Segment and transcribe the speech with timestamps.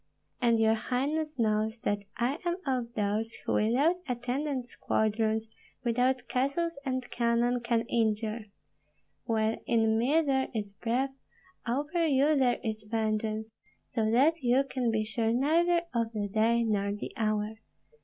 [0.41, 5.47] And your highness knows that I am of those who without attendant squadrons,
[5.83, 8.47] without castles and cannon, can injure.
[9.25, 11.13] While in me there is breath,
[11.67, 13.53] over you there is vengeance,
[13.93, 17.57] so that you can be sure neither of the day nor the hour.